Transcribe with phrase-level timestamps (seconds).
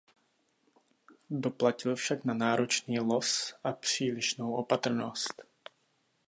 [1.31, 5.43] Doplatil však na náročný los a přílišnou opatrnost.